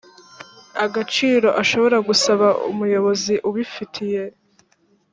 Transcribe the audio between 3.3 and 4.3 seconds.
ubifitiye